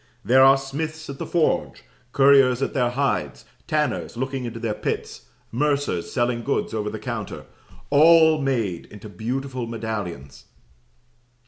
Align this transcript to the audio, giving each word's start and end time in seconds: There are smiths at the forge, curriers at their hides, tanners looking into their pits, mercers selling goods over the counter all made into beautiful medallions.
There 0.25 0.41
are 0.43 0.57
smiths 0.57 1.11
at 1.11 1.19
the 1.19 1.27
forge, 1.27 1.83
curriers 2.11 2.63
at 2.63 2.73
their 2.73 2.89
hides, 2.89 3.45
tanners 3.67 4.17
looking 4.17 4.45
into 4.45 4.59
their 4.59 4.73
pits, 4.73 5.29
mercers 5.51 6.11
selling 6.11 6.41
goods 6.41 6.73
over 6.73 6.89
the 6.89 6.97
counter 6.97 7.45
all 7.91 8.41
made 8.41 8.87
into 8.87 9.07
beautiful 9.07 9.67
medallions. 9.67 10.45